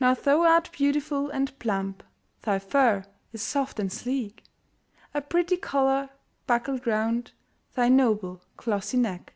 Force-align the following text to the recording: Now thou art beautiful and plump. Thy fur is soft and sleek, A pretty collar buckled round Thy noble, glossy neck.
Now 0.00 0.14
thou 0.14 0.40
art 0.40 0.72
beautiful 0.72 1.28
and 1.28 1.58
plump. 1.58 2.02
Thy 2.44 2.58
fur 2.58 3.04
is 3.30 3.42
soft 3.42 3.78
and 3.78 3.92
sleek, 3.92 4.42
A 5.12 5.20
pretty 5.20 5.58
collar 5.58 6.08
buckled 6.46 6.86
round 6.86 7.32
Thy 7.74 7.90
noble, 7.90 8.40
glossy 8.56 8.96
neck. 8.96 9.34